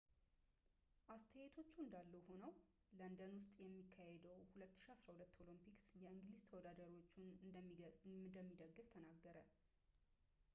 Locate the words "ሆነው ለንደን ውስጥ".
2.27-3.53